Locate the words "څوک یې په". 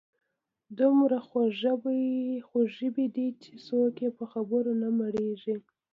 3.65-4.23